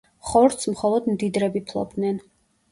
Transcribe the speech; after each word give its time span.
ხორცს 0.29 0.69
მხოლოდ 0.71 1.11
მდიდრები 1.13 1.65
ფლობდნენ. 1.71 2.21